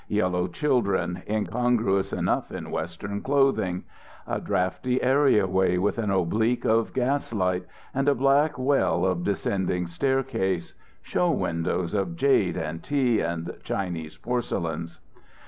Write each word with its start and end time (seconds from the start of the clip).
Yellow 0.07 0.47
children, 0.47 1.21
incongruous 1.29 2.11
enough 2.11 2.51
in 2.51 2.71
Western 2.71 3.21
clothing. 3.21 3.83
A 4.25 4.41
drafty 4.41 4.99
areaway 4.99 5.77
with 5.77 5.99
an 5.99 6.09
oblique 6.09 6.65
of 6.65 6.91
gaslight 6.91 7.67
and 7.93 8.09
a 8.09 8.15
black 8.15 8.57
well 8.57 9.05
of 9.05 9.23
descending 9.23 9.85
staircase. 9.85 10.73
Show 11.03 11.29
windows 11.29 11.93
of 11.93 12.15
jade 12.15 12.57
and 12.57 12.81
tea 12.81 13.19
and 13.21 13.53
Chinese 13.63 14.17
porcelains. 14.17 14.99